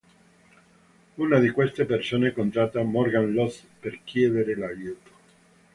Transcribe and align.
Una 1.25 1.37
di 1.37 1.51
queste 1.51 1.85
persone 1.85 2.31
contatta 2.33 2.81
Morgan 2.81 3.31
Lost 3.33 3.65
per 3.79 3.99
chiedere 4.03 4.53
aiuto. 4.65 5.11